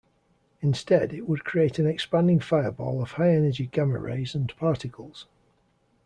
[0.61, 5.27] Instead, it would create an expanding fireball of high-energy gamma rays and particles.